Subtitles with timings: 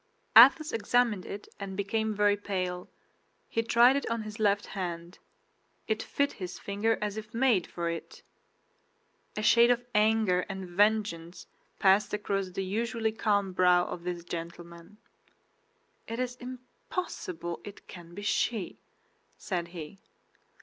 [0.35, 2.89] Athos examined it and became very pale.
[3.47, 5.19] He tried it on his left hand;
[5.87, 8.23] it fit his finger as if made for it.
[9.37, 11.45] A shade of anger and vengeance
[11.77, 14.97] passed across the usually calm brow of this gentleman.
[16.07, 18.79] "It is impossible it can be she,"
[19.37, 19.99] said he.